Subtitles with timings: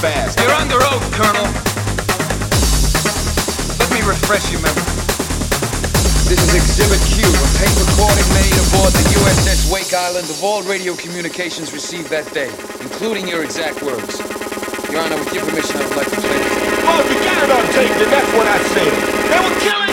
[0.00, 0.40] fast.
[0.40, 1.44] You're under oath, Colonel.
[3.76, 4.88] Let me refresh your memory.
[6.24, 10.62] This is Exhibit Q, a tape recording made aboard the USS Wake Island of all
[10.62, 12.48] radio communications received that day,
[12.80, 14.16] including your exact words.
[14.88, 16.56] Your Honor, with your permission, I would like to play this.
[16.80, 18.92] Well, oh, if you got it on tape, then that's what I said.
[19.28, 19.89] They were killing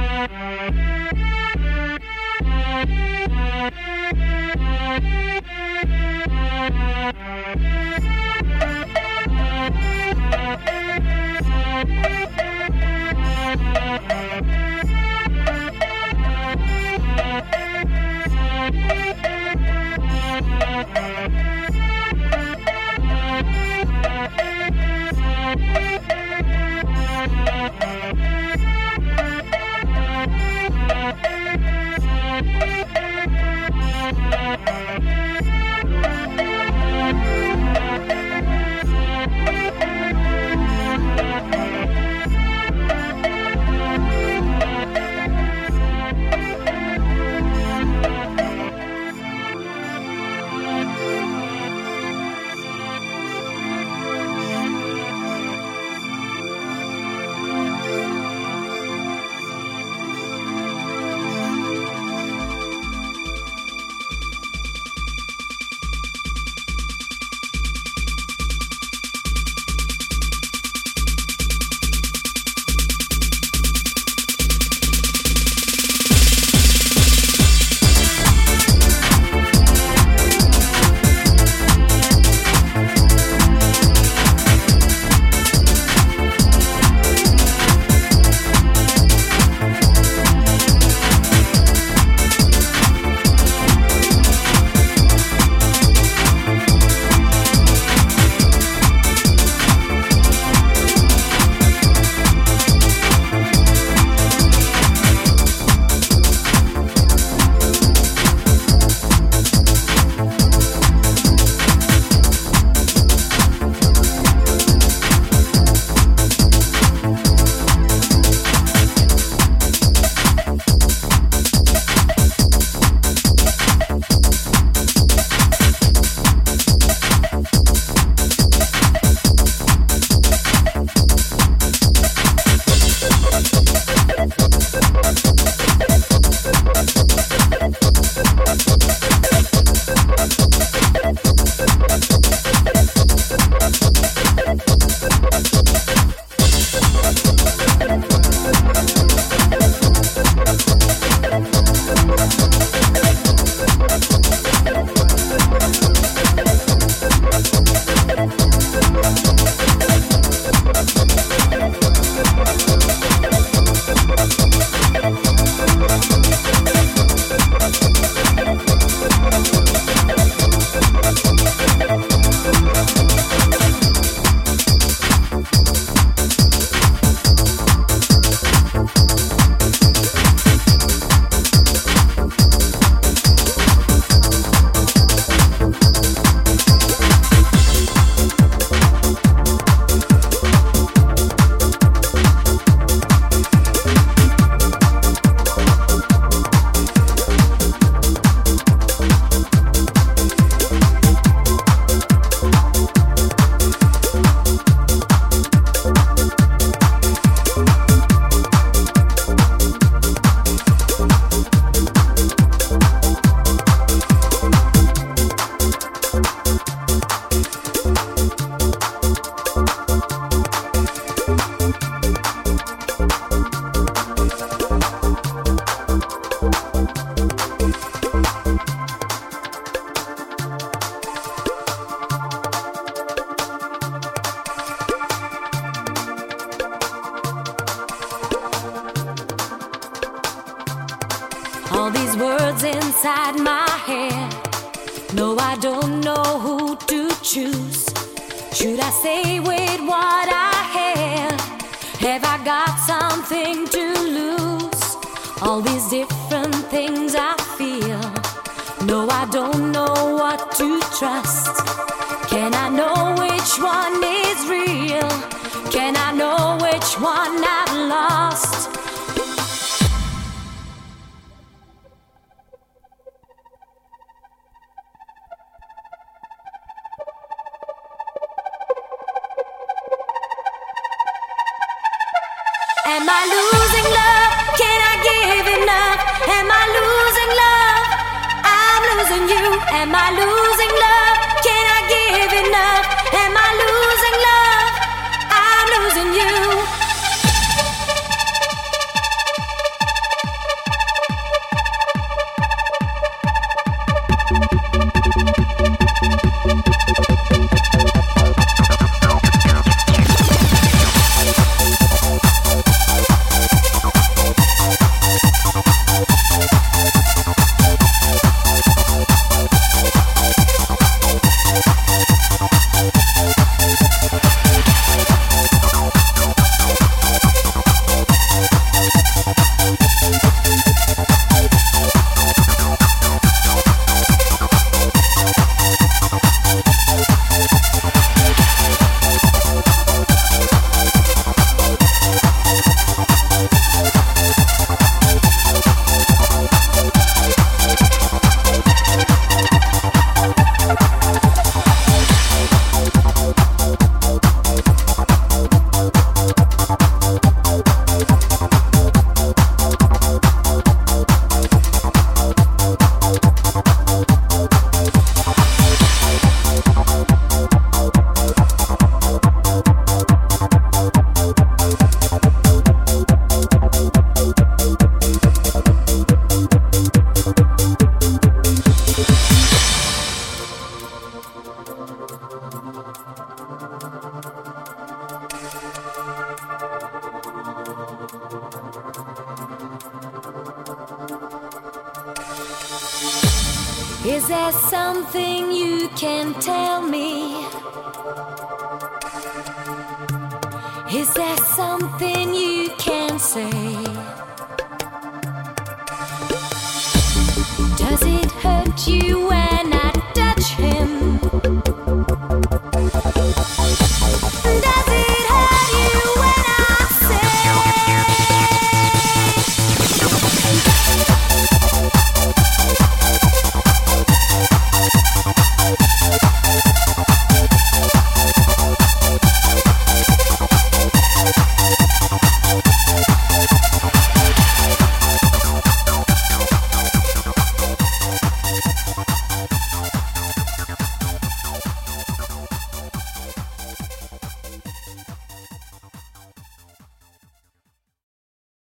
[0.00, 0.39] Yeah.